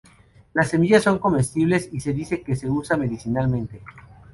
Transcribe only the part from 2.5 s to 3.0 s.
se usa